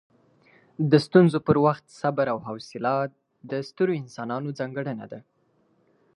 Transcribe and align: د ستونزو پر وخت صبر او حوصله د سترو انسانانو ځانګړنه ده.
د 0.91 0.93
ستونزو 1.05 1.37
پر 1.47 1.57
وخت 1.65 1.85
صبر 2.01 2.25
او 2.33 2.39
حوصله 2.47 2.93
د 3.49 3.51
سترو 3.67 3.93
انسانانو 4.01 4.49
ځانګړنه 4.59 5.05
ده. 5.11 5.19